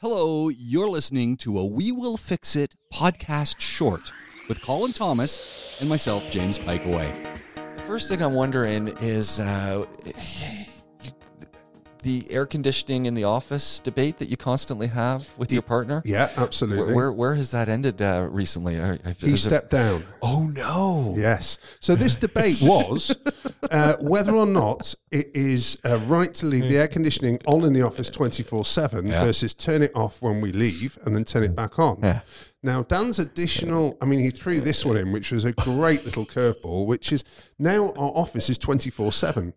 Hello, 0.00 0.48
you're 0.48 0.88
listening 0.88 1.36
to 1.38 1.58
a 1.58 1.66
We 1.66 1.90
Will 1.90 2.16
Fix 2.16 2.54
It 2.54 2.76
podcast 2.94 3.58
short 3.58 4.12
with 4.48 4.62
Colin 4.62 4.92
Thomas 4.92 5.42
and 5.80 5.88
myself, 5.88 6.22
James 6.30 6.56
Pike 6.56 6.84
Away. 6.84 7.12
The 7.56 7.82
first 7.82 8.08
thing 8.08 8.22
I'm 8.22 8.34
wondering 8.34 8.94
is 9.00 9.40
uh, 9.40 9.86
the 12.08 12.26
air 12.30 12.46
conditioning 12.46 13.04
in 13.04 13.12
the 13.14 13.24
office 13.24 13.80
debate 13.80 14.16
that 14.18 14.30
you 14.30 14.36
constantly 14.38 14.86
have 14.86 15.28
with 15.36 15.52
your 15.52 15.60
partner. 15.60 16.00
Yeah, 16.06 16.30
absolutely. 16.38 16.86
Where 16.86 16.94
where, 16.94 17.12
where 17.12 17.34
has 17.34 17.50
that 17.50 17.68
ended 17.68 18.00
uh, 18.00 18.26
recently? 18.30 18.80
He 19.18 19.36
stepped 19.36 19.68
down. 19.68 20.04
oh 20.22 20.50
no! 20.54 21.14
Yes. 21.18 21.58
So 21.80 21.94
this 21.94 22.14
debate 22.26 22.60
was 22.62 23.14
uh, 23.70 23.96
whether 24.00 24.34
or 24.34 24.46
not 24.46 24.94
it 25.10 25.30
is 25.34 25.78
uh, 25.84 25.98
right 26.06 26.32
to 26.34 26.46
leave 26.46 26.64
the 26.64 26.78
air 26.78 26.88
conditioning 26.88 27.40
on 27.46 27.64
in 27.64 27.74
the 27.74 27.82
office 27.82 28.08
24 28.08 28.64
7 28.64 29.10
versus 29.10 29.52
turn 29.52 29.82
it 29.82 29.92
off 29.94 30.22
when 30.22 30.40
we 30.40 30.50
leave 30.50 30.98
and 31.04 31.14
then 31.14 31.24
turn 31.24 31.42
it 31.42 31.54
back 31.54 31.78
on. 31.78 31.98
Yeah. 32.02 32.20
Now, 32.62 32.82
Dan's 32.82 33.18
additional, 33.18 33.98
I 34.00 34.06
mean, 34.06 34.18
he 34.18 34.30
threw 34.30 34.60
this 34.60 34.84
one 34.84 34.96
in, 34.96 35.12
which 35.12 35.30
was 35.30 35.44
a 35.44 35.52
great 35.52 36.04
little 36.04 36.24
curveball, 36.24 36.86
which 36.86 37.12
is 37.12 37.22
now 37.58 37.90
our 37.90 38.12
office 38.16 38.48
is 38.48 38.58
24 38.58 39.12
7. 39.12 39.52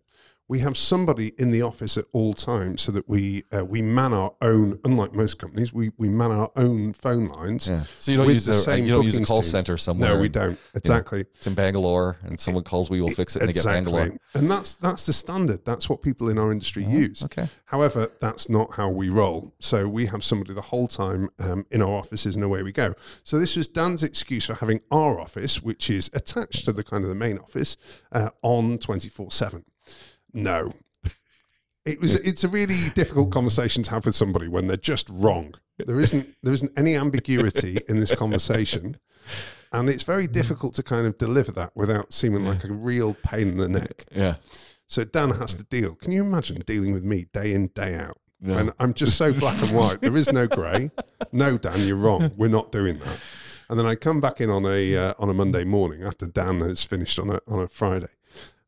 We 0.52 0.58
have 0.58 0.76
somebody 0.76 1.32
in 1.38 1.50
the 1.50 1.62
office 1.62 1.96
at 1.96 2.04
all 2.12 2.34
times 2.34 2.82
so 2.82 2.92
that 2.92 3.08
we 3.08 3.44
uh, 3.56 3.64
we 3.64 3.80
man 3.80 4.12
our 4.12 4.34
own, 4.42 4.78
unlike 4.84 5.14
most 5.14 5.38
companies, 5.38 5.72
we, 5.72 5.92
we 5.96 6.10
man 6.10 6.30
our 6.30 6.50
own 6.56 6.92
phone 6.92 7.28
lines. 7.28 7.70
Yeah. 7.70 7.84
So 7.96 8.12
you 8.12 8.18
don't 8.18 8.28
use 8.28 8.44
the 8.44 8.52
same 8.52 8.84
you 8.84 8.92
don't 8.92 9.02
use 9.02 9.16
a 9.16 9.24
call 9.24 9.40
team. 9.40 9.50
center 9.50 9.78
somewhere. 9.78 10.14
No, 10.14 10.20
we 10.20 10.28
don't. 10.28 10.50
you 10.50 10.56
know, 10.56 10.58
Exactly. 10.74 11.20
it's 11.20 11.46
in 11.46 11.54
Bangalore, 11.54 12.18
and 12.22 12.38
someone 12.38 12.64
calls 12.64 12.90
We 12.90 13.00
Will 13.00 13.08
Fix 13.08 13.34
It, 13.34 13.40
and 13.40 13.48
they 13.48 13.54
get 13.54 13.64
Bangalore. 13.64 14.10
And 14.34 14.50
that's 14.50 14.74
that's 14.74 15.06
the 15.06 15.14
standard. 15.14 15.64
That's 15.64 15.88
what 15.88 16.02
people 16.02 16.28
in 16.28 16.36
our 16.36 16.52
industry 16.52 16.84
use. 16.84 17.22
okay. 17.24 17.48
However, 17.64 18.10
that's 18.20 18.50
not 18.50 18.74
how 18.74 18.90
we 18.90 19.08
roll. 19.08 19.54
So 19.58 19.88
we 19.88 20.04
have 20.04 20.22
somebody 20.22 20.52
the 20.52 20.60
whole 20.60 20.86
time 20.86 21.30
um, 21.38 21.64
in 21.70 21.80
our 21.80 21.96
offices, 21.96 22.34
and 22.36 22.44
away 22.44 22.62
we 22.62 22.72
go. 22.72 22.92
So 23.24 23.38
this 23.38 23.56
was 23.56 23.68
Dan's 23.68 24.02
excuse 24.02 24.44
for 24.44 24.56
having 24.56 24.80
our 24.90 25.18
office, 25.18 25.62
which 25.62 25.88
is 25.88 26.10
attached 26.12 26.66
to 26.66 26.74
the 26.74 26.84
kind 26.84 27.04
of 27.04 27.08
the 27.08 27.14
main 27.26 27.38
office, 27.38 27.78
uh, 28.12 28.28
on 28.42 28.76
twenty 28.76 29.08
four 29.08 29.30
seven. 29.30 29.64
No. 30.32 30.72
It 31.84 32.00
was. 32.00 32.14
It's 32.14 32.44
a 32.44 32.48
really 32.48 32.90
difficult 32.94 33.32
conversation 33.32 33.82
to 33.84 33.90
have 33.90 34.06
with 34.06 34.14
somebody 34.14 34.46
when 34.46 34.68
they're 34.68 34.76
just 34.76 35.08
wrong. 35.10 35.54
There 35.78 36.00
isn't. 36.00 36.28
There 36.42 36.52
isn't 36.52 36.70
any 36.76 36.94
ambiguity 36.94 37.78
in 37.88 37.98
this 37.98 38.14
conversation, 38.14 38.98
and 39.72 39.88
it's 39.88 40.04
very 40.04 40.28
difficult 40.28 40.74
to 40.74 40.84
kind 40.84 41.08
of 41.08 41.18
deliver 41.18 41.50
that 41.52 41.72
without 41.74 42.12
seeming 42.12 42.44
like 42.44 42.62
a 42.62 42.72
real 42.72 43.14
pain 43.24 43.48
in 43.48 43.56
the 43.56 43.68
neck. 43.68 44.04
Yeah. 44.14 44.36
So 44.86 45.02
Dan 45.02 45.30
has 45.30 45.54
to 45.54 45.64
deal. 45.64 45.96
Can 45.96 46.12
you 46.12 46.22
imagine 46.22 46.62
dealing 46.66 46.92
with 46.92 47.02
me 47.02 47.26
day 47.32 47.52
in, 47.52 47.66
day 47.68 47.96
out? 47.96 48.18
No. 48.40 48.58
And 48.58 48.72
I'm 48.78 48.94
just 48.94 49.16
so 49.16 49.32
black 49.32 49.60
and 49.62 49.70
white. 49.76 50.00
There 50.00 50.16
is 50.16 50.32
no 50.32 50.46
grey. 50.46 50.90
No, 51.32 51.58
Dan, 51.58 51.80
you're 51.80 51.96
wrong. 51.96 52.30
We're 52.36 52.48
not 52.48 52.70
doing 52.70 52.98
that. 52.98 53.20
And 53.68 53.78
then 53.78 53.86
I 53.86 53.94
come 53.94 54.20
back 54.20 54.40
in 54.40 54.50
on 54.50 54.66
a 54.66 54.96
uh, 54.96 55.14
on 55.18 55.30
a 55.30 55.34
Monday 55.34 55.64
morning 55.64 56.02
after 56.04 56.26
Dan 56.26 56.60
has 56.60 56.84
finished 56.84 57.18
on 57.18 57.30
a 57.30 57.40
on 57.48 57.60
a 57.60 57.68
Friday, 57.68 58.08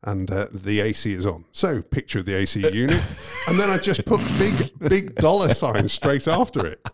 and 0.05 0.29
uh, 0.31 0.47
the 0.51 0.79
AC 0.81 1.11
is 1.13 1.25
on. 1.25 1.45
So 1.51 1.81
picture 1.81 2.19
of 2.19 2.25
the 2.25 2.35
AC 2.35 2.59
unit, 2.71 3.01
and 3.47 3.59
then 3.59 3.69
I 3.69 3.77
just 3.77 4.05
put 4.05 4.21
big 4.39 4.71
big 4.79 5.15
dollar 5.15 5.53
signs 5.53 5.93
straight 5.93 6.27
after 6.27 6.65
it. 6.65 6.87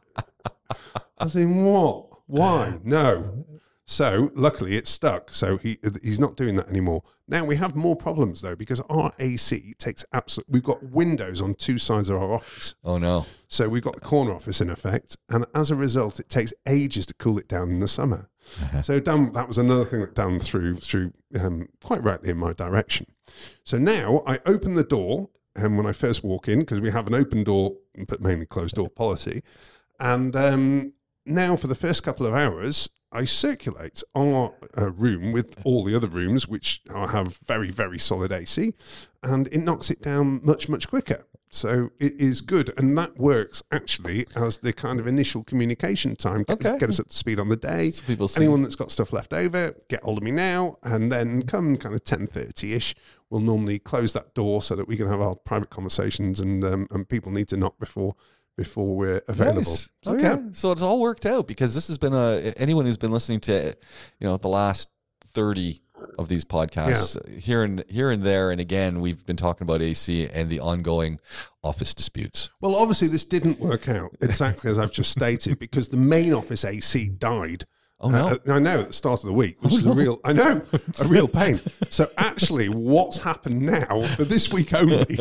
I 1.17 1.23
was 1.25 1.35
in 1.35 1.63
what? 1.63 2.07
Why? 2.27 2.79
No. 2.83 3.45
So 3.85 4.31
luckily 4.35 4.75
it's 4.77 4.89
stuck. 4.89 5.33
So 5.33 5.57
he 5.57 5.77
he's 6.01 6.19
not 6.19 6.37
doing 6.37 6.55
that 6.55 6.69
anymore. 6.69 7.03
Now 7.27 7.43
we 7.45 7.55
have 7.57 7.75
more 7.75 7.95
problems 7.95 8.41
though 8.41 8.55
because 8.55 8.79
our 8.89 9.11
AC 9.19 9.73
takes 9.77 10.05
absolute. 10.13 10.47
We've 10.49 10.63
got 10.63 10.81
windows 10.83 11.41
on 11.41 11.55
two 11.55 11.77
sides 11.77 12.09
of 12.09 12.17
our 12.21 12.33
office, 12.33 12.75
Oh 12.83 12.97
no. 12.97 13.25
so 13.47 13.67
we've 13.69 13.83
got 13.83 13.95
the 13.95 14.01
corner 14.01 14.33
office 14.33 14.61
in 14.61 14.69
effect, 14.69 15.17
and 15.29 15.45
as 15.53 15.71
a 15.71 15.75
result, 15.75 16.19
it 16.19 16.29
takes 16.29 16.53
ages 16.67 17.05
to 17.07 17.13
cool 17.15 17.37
it 17.37 17.47
down 17.49 17.69
in 17.69 17.79
the 17.81 17.87
summer. 17.87 18.29
So 18.81 18.99
Dan, 18.99 19.31
that 19.33 19.47
was 19.47 19.57
another 19.57 19.85
thing 19.85 20.01
that 20.01 20.15
Dan 20.15 20.39
threw 20.39 20.75
through 20.75 21.13
um, 21.39 21.69
quite 21.83 22.03
rightly 22.03 22.29
in 22.29 22.37
my 22.37 22.53
direction. 22.53 23.07
So 23.63 23.77
now 23.77 24.23
I 24.27 24.39
open 24.45 24.75
the 24.75 24.83
door, 24.83 25.29
and 25.55 25.77
when 25.77 25.85
I 25.85 25.91
first 25.91 26.23
walk 26.23 26.47
in, 26.47 26.61
because 26.61 26.79
we 26.79 26.91
have 26.91 27.07
an 27.07 27.13
open 27.13 27.43
door 27.43 27.75
but 28.07 28.21
mainly 28.21 28.45
closed 28.45 28.75
door 28.75 28.89
policy, 28.89 29.43
and 29.99 30.35
um, 30.35 30.93
now 31.25 31.55
for 31.55 31.67
the 31.67 31.75
first 31.75 32.03
couple 32.03 32.25
of 32.25 32.33
hours, 32.33 32.89
I 33.11 33.25
circulate 33.25 34.03
our 34.15 34.53
uh, 34.77 34.91
room 34.91 35.31
with 35.33 35.61
all 35.65 35.83
the 35.83 35.95
other 35.95 36.07
rooms, 36.07 36.47
which 36.47 36.81
have 36.89 37.37
very, 37.45 37.69
very 37.69 37.99
solid 37.99 38.31
AC, 38.31 38.73
and 39.21 39.47
it 39.47 39.59
knocks 39.59 39.89
it 39.89 40.01
down 40.01 40.39
much, 40.43 40.69
much 40.69 40.87
quicker. 40.87 41.25
So 41.53 41.89
it 41.99 42.13
is 42.19 42.39
good, 42.39 42.73
and 42.77 42.97
that 42.97 43.17
works 43.17 43.61
actually 43.73 44.25
as 44.37 44.59
the 44.59 44.71
kind 44.71 44.99
of 44.99 45.05
initial 45.07 45.43
communication 45.43 46.15
time. 46.15 46.43
Get, 46.43 46.65
Okay. 46.65 46.79
get 46.79 46.87
us 46.89 46.99
up 46.99 47.09
to 47.09 47.17
speed 47.17 47.39
on 47.41 47.49
the 47.49 47.57
day. 47.57 47.89
So 47.89 48.03
people 48.07 48.29
see. 48.29 48.41
Anyone 48.41 48.63
that's 48.63 48.75
got 48.75 48.89
stuff 48.89 49.11
left 49.11 49.33
over, 49.33 49.75
get 49.89 50.01
hold 50.03 50.17
of 50.19 50.23
me 50.23 50.31
now, 50.31 50.77
and 50.83 51.11
then 51.11 51.41
come 51.43 51.75
kind 51.75 51.93
of 51.93 52.05
ten 52.05 52.25
thirty 52.25 52.73
ish, 52.73 52.95
we'll 53.29 53.41
normally 53.41 53.79
close 53.79 54.13
that 54.13 54.33
door 54.33 54.61
so 54.61 54.77
that 54.77 54.87
we 54.87 54.95
can 54.95 55.07
have 55.07 55.19
our 55.19 55.35
private 55.35 55.69
conversations, 55.69 56.39
and 56.39 56.63
um, 56.63 56.87
and 56.89 57.09
people 57.09 57.33
need 57.33 57.49
to 57.49 57.57
knock 57.57 57.77
before 57.79 58.15
before 58.55 58.95
we're 58.95 59.21
available. 59.27 59.59
Nice. 59.61 59.89
So 60.03 60.13
okay. 60.13 60.23
yeah, 60.23 60.39
So 60.53 60.71
it's 60.71 60.81
all 60.81 61.01
worked 61.01 61.25
out 61.25 61.47
because 61.47 61.73
this 61.75 61.89
has 61.89 61.97
been 61.97 62.13
a 62.13 62.53
anyone 62.55 62.85
who's 62.85 62.97
been 62.97 63.11
listening 63.11 63.41
to 63.41 63.75
you 64.21 64.27
know 64.27 64.37
the 64.37 64.47
last 64.49 64.87
30 65.33 65.81
of 66.17 66.29
these 66.29 66.45
podcasts 66.45 67.17
uh, 67.17 67.39
here 67.39 67.63
and 67.63 67.83
here 67.89 68.11
and 68.11 68.23
there 68.23 68.51
and 68.51 68.61
again 68.61 68.99
we've 69.01 69.25
been 69.25 69.37
talking 69.37 69.65
about 69.65 69.81
AC 69.81 70.27
and 70.29 70.49
the 70.49 70.59
ongoing 70.59 71.19
office 71.63 71.93
disputes. 71.93 72.49
Well, 72.59 72.75
obviously, 72.75 73.07
this 73.07 73.25
didn't 73.25 73.59
work 73.59 73.87
out 73.87 74.15
exactly 74.21 74.71
as 74.71 74.79
I've 74.79 74.91
just 74.91 75.11
stated 75.11 75.59
because 75.59 75.89
the 75.89 75.97
main 75.97 76.33
office 76.33 76.65
AC 76.65 77.09
died. 77.09 77.65
Oh 78.03 78.09
no. 78.09 78.27
Uh, 78.29 78.37
I 78.53 78.59
know 78.59 78.81
at 78.81 78.87
the 78.87 78.93
start 78.93 79.21
of 79.21 79.27
the 79.27 79.33
week, 79.33 79.61
which 79.61 79.73
is 79.73 79.85
a 79.85 79.91
real, 79.91 80.19
I 80.23 80.33
know, 80.33 80.61
a 81.03 81.07
real 81.07 81.27
pain. 81.27 81.59
So 81.89 82.09
actually, 82.17 82.67
what's 82.67 83.19
happened 83.19 83.61
now 83.61 84.01
for 84.15 84.23
this 84.23 84.51
week 84.51 84.73
only? 84.73 85.19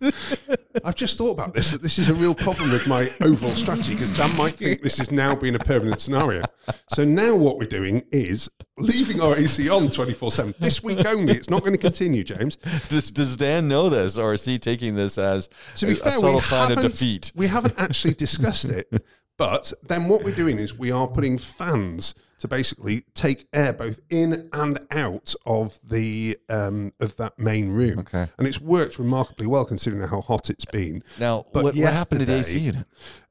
I've 0.84 0.94
just 0.94 1.18
thought 1.18 1.32
about 1.32 1.52
this. 1.52 1.72
That 1.72 1.82
this 1.82 1.98
is 1.98 2.08
a 2.08 2.14
real 2.14 2.34
problem 2.34 2.70
with 2.72 2.88
my 2.88 3.10
overall 3.20 3.52
strategy 3.54 3.92
because 3.92 4.16
Dan 4.16 4.34
might 4.36 4.54
think 4.54 4.80
this 4.80 4.98
is 4.98 5.10
now 5.10 5.34
being 5.34 5.54
a 5.54 5.58
permanent 5.58 6.00
scenario. 6.00 6.42
So 6.90 7.04
now 7.04 7.36
what 7.36 7.58
we're 7.58 7.66
doing 7.66 8.02
is 8.10 8.50
leaving 8.78 9.20
our 9.20 9.36
AC 9.36 9.68
on 9.68 9.90
twenty 9.90 10.14
four 10.14 10.32
seven 10.32 10.54
this 10.58 10.82
week 10.82 11.04
only. 11.04 11.34
It's 11.34 11.50
not 11.50 11.60
going 11.60 11.72
to 11.72 11.78
continue, 11.78 12.24
James. 12.24 12.56
Does, 12.88 13.10
does 13.10 13.36
Dan 13.36 13.68
know 13.68 13.90
this, 13.90 14.16
or 14.16 14.32
is 14.32 14.46
he 14.46 14.58
taking 14.58 14.94
this 14.94 15.18
as 15.18 15.48
To 15.76 15.86
be 15.86 15.92
a, 15.92 15.96
fair, 15.96 16.08
a 16.08 16.12
subtle 16.12 16.40
sign 16.40 16.72
of 16.72 16.80
defeat? 16.80 17.32
we 17.34 17.46
haven't 17.46 17.74
actually 17.76 18.14
discussed 18.14 18.64
it. 18.64 18.88
But 19.36 19.72
then 19.82 20.08
what 20.08 20.24
we're 20.24 20.34
doing 20.34 20.58
is 20.58 20.78
we 20.78 20.90
are 20.90 21.08
putting 21.08 21.38
fans 21.38 22.14
to 22.38 22.48
basically 22.48 23.04
take 23.14 23.46
air 23.52 23.72
both 23.72 24.00
in 24.10 24.48
and 24.52 24.78
out 24.90 25.34
of 25.46 25.78
the 25.88 26.36
um, 26.48 26.92
of 27.00 27.14
that 27.16 27.38
main 27.38 27.70
room. 27.70 28.00
Okay. 28.00 28.26
And 28.36 28.46
it's 28.46 28.60
worked 28.60 28.98
remarkably 28.98 29.46
well 29.46 29.64
considering 29.64 30.06
how 30.08 30.20
hot 30.20 30.50
it's 30.50 30.64
been. 30.64 31.02
Now, 31.20 31.46
But 31.52 31.64
what, 31.64 31.76
what 31.76 31.92
happened 31.92 32.20
to 32.20 32.26
the 32.26 32.38
AC 32.38 32.58
unit? 32.58 32.86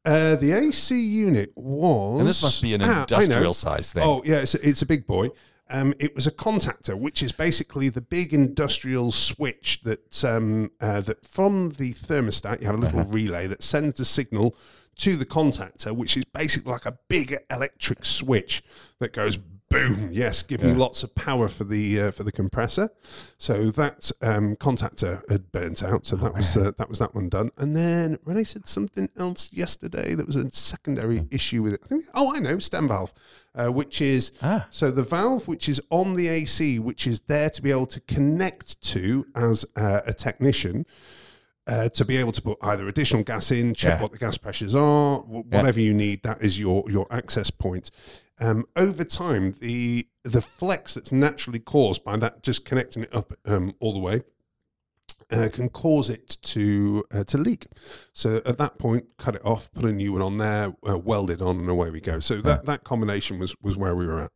Uh, 0.06 0.36
the 0.38 0.54
AC 0.54 1.00
unit 1.00 1.52
was 1.56 2.20
And 2.22 2.28
this 2.30 2.42
must 2.42 2.62
be 2.62 2.74
an 2.74 2.82
Ah, 2.84 3.02
industrial 3.02 3.54
size 3.54 3.92
thing. 3.94 4.04
Oh 4.04 4.22
yeah, 4.26 4.38
it's 4.38 4.56
a, 4.56 4.68
it's 4.68 4.82
a 4.82 4.86
big 4.86 5.06
boy. 5.06 5.30
Um, 5.70 5.94
it 6.00 6.14
was 6.16 6.28
a 6.28 6.32
contactor, 6.32 6.98
which 7.00 7.22
is 7.24 7.32
basically 7.32 7.88
the 7.90 8.02
big 8.02 8.34
industrial 8.34 9.12
switch 9.14 9.82
that 9.84 10.24
um, 10.26 10.72
uh, 10.82 11.02
that 11.02 11.26
from 11.26 11.70
the 11.72 11.94
thermostat 11.94 12.60
you 12.62 12.66
have 12.66 12.76
a 12.76 12.80
little 12.80 13.02
Uh-huh. 13.02 13.10
relay 13.12 13.48
that 13.48 13.62
sends 13.64 13.98
the 13.98 14.06
signal 14.06 14.56
to 14.98 15.16
the 15.16 15.26
contactor, 15.26 15.96
which 15.96 16.18
is 16.18 16.26
basically 16.26 16.72
like 16.72 16.86
a 16.86 16.98
big 17.08 17.36
electric 17.50 18.06
switch 18.06 18.64
that 19.00 19.14
goes 19.14 19.38
boom. 19.70 20.10
Yes, 20.12 20.44
give 20.44 20.62
me 20.64 20.74
lots 20.74 21.02
of 21.02 21.16
power 21.16 21.48
for 21.48 21.64
the 21.64 22.02
uh, 22.02 22.12
for 22.12 22.24
the 22.24 22.32
compressor. 22.32 22.90
So 23.38 23.72
that 23.72 24.12
um, 24.22 24.58
contactor 24.58 25.28
had 25.32 25.50
burnt 25.54 25.82
out, 25.82 26.06
so 26.06 26.18
that 26.18 26.34
was 26.36 26.58
uh, 26.58 26.72
that 26.78 26.90
was 26.90 27.00
that 27.00 27.16
one 27.16 27.30
done. 27.30 27.52
And 27.58 27.74
then 27.76 28.18
Renee 28.26 28.44
said 28.44 28.68
something 28.68 29.10
else 29.18 29.50
yesterday. 29.54 30.14
That 30.14 30.28
was 30.28 30.36
a 30.36 30.52
secondary 30.52 31.26
issue 31.32 31.64
with 31.64 31.74
it. 31.76 31.82
I 31.86 31.88
think. 31.88 32.06
Oh, 32.14 32.36
I 32.36 32.40
know, 32.40 32.60
stem 32.60 32.90
valve, 32.90 33.14
uh, 33.56 33.68
which 33.72 34.02
is 34.02 34.34
Ah. 34.42 34.68
so 34.72 34.92
the 34.92 35.04
valve 35.04 35.48
which 35.48 35.70
is 35.70 35.82
on 35.90 36.16
the 36.18 36.28
AC, 36.28 36.78
which 36.80 37.08
is 37.08 37.22
there 37.22 37.50
to 37.50 37.62
be 37.62 37.72
able 37.72 37.88
to 37.88 38.02
connect 38.02 38.82
to 38.82 39.26
as 39.36 39.66
uh, 39.78 40.02
a 40.06 40.14
technician. 40.14 40.86
Uh, 41.72 41.88
to 41.88 42.04
be 42.04 42.18
able 42.18 42.34
to 42.34 42.42
put 42.42 42.58
either 42.64 42.86
additional 42.90 43.24
gas 43.24 43.50
in, 43.50 43.74
check 43.74 43.96
Yeah. 43.98 44.02
what 44.02 44.12
the 44.12 44.18
gas 44.18 44.38
pressures 44.38 44.76
are, 44.76 45.24
Yeah. 45.30 45.42
whatever 45.58 45.80
you 45.80 45.94
need. 45.94 46.22
That 46.24 46.42
is 46.42 46.60
your 46.60 46.84
your 46.92 47.08
access 47.10 47.50
point. 47.50 47.92
Um, 48.42 48.66
over 48.76 49.06
time, 49.06 49.56
the 49.62 50.06
the 50.24 50.42
flex 50.42 50.96
that's 50.96 51.12
naturally 51.14 51.60
caused 51.60 52.04
by 52.04 52.18
that 52.18 52.44
just 52.44 52.66
connecting 52.66 53.04
it 53.04 53.16
up 53.16 53.34
um, 53.46 53.74
all 53.80 53.94
the 53.94 54.00
way 54.00 54.20
uh, 55.32 55.48
can 55.54 55.70
cause 55.70 56.10
it 56.10 56.38
to 56.42 57.06
uh, 57.12 57.24
to 57.24 57.38
leak. 57.38 57.68
So 58.12 58.42
at 58.46 58.58
that 58.58 58.78
point, 58.78 59.06
cut 59.18 59.36
it 59.36 59.46
off, 59.46 59.72
put 59.72 59.86
a 59.86 59.94
new 59.94 60.12
one 60.14 60.22
on 60.22 60.38
there, 60.40 60.74
uh, 60.88 60.98
weld 60.98 61.30
it 61.32 61.42
on, 61.42 61.58
and 61.58 61.70
away 61.70 61.90
we 61.90 62.02
go. 62.02 62.20
So 62.20 62.42
that, 62.42 62.66
that 62.66 62.84
combination 62.84 63.40
was 63.40 63.56
was 63.62 63.78
where 63.78 63.96
we 63.96 64.06
were 64.06 64.24
at 64.24 64.32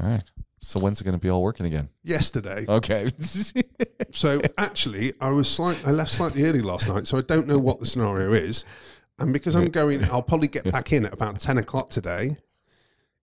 All 0.00 0.08
right. 0.10 0.24
So 0.60 0.80
when's 0.80 1.00
it 1.00 1.04
going 1.04 1.12
to 1.14 1.20
be 1.20 1.28
all 1.30 1.42
working 1.42 1.66
again? 1.66 1.88
yesterday. 2.04 2.64
Okay. 2.68 3.08
So 4.12 4.40
actually, 4.56 5.12
I 5.20 5.28
was 5.30 5.48
slight, 5.48 5.80
I 5.86 5.90
left 5.90 6.10
slightly 6.10 6.44
early 6.44 6.62
last 6.62 6.88
night, 6.88 7.06
so 7.06 7.18
I 7.18 7.20
don't 7.20 7.46
know 7.46 7.58
what 7.58 7.78
the 7.78 7.86
scenario 7.86 8.32
is. 8.32 8.64
and 9.18 9.32
because 9.32 9.54
I'm 9.54 9.68
going, 9.70 10.02
I'll 10.04 10.22
probably 10.22 10.48
get 10.48 10.64
back 10.72 10.92
in 10.92 11.04
at 11.04 11.12
about 11.12 11.38
ten 11.40 11.58
o'clock 11.58 11.90
today. 11.90 12.38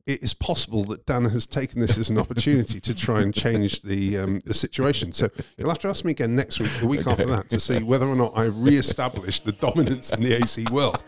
It 0.05 0.21
is 0.21 0.35
possible 0.35 0.83
that 0.85 1.07
Dan 1.07 1.25
has 1.25 1.47
taken 1.47 1.81
this 1.81 1.97
as 1.97 2.11
an 2.11 2.19
opportunity 2.19 2.79
to 2.79 2.93
try 2.93 3.21
and 3.21 3.33
change 3.33 3.81
the 3.81 4.19
um, 4.19 4.41
the 4.45 4.53
situation. 4.53 5.11
So 5.11 5.29
you'll 5.57 5.69
have 5.69 5.79
to 5.79 5.87
ask 5.87 6.05
me 6.05 6.11
again 6.11 6.35
next 6.35 6.59
week, 6.59 6.71
the 6.79 6.85
week 6.85 7.07
after 7.07 7.25
that, 7.25 7.49
to 7.49 7.59
see 7.59 7.81
whether 7.81 8.07
or 8.07 8.15
not 8.15 8.31
I 8.35 8.43
re-established 8.43 9.45
the 9.45 9.53
dominance 9.53 10.13
in 10.13 10.21
the 10.21 10.35
AC 10.35 10.65
world. 10.71 11.03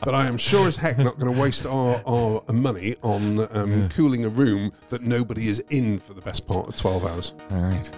But 0.00 0.16
I 0.16 0.26
am 0.26 0.38
sure 0.38 0.66
as 0.66 0.74
heck 0.74 0.98
not 0.98 1.20
going 1.20 1.32
to 1.32 1.40
waste 1.40 1.66
our, 1.66 2.02
our 2.04 2.42
money 2.52 2.96
on 3.02 3.46
um, 3.56 3.88
cooling 3.90 4.24
a 4.24 4.28
room 4.28 4.72
that 4.88 5.02
nobody 5.02 5.46
is 5.46 5.60
in 5.70 6.00
for 6.00 6.14
the 6.14 6.22
best 6.22 6.44
part 6.48 6.68
of 6.68 6.76
twelve 6.76 7.06
hours. 7.06 7.34
All 7.52 7.62
right. 7.62 7.90